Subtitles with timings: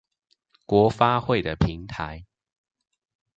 [0.65, 2.25] 國發會的平台